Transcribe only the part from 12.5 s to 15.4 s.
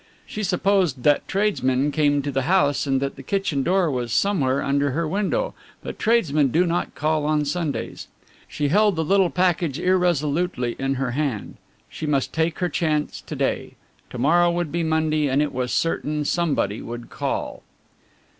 her chance to day. To morrow would be Monday and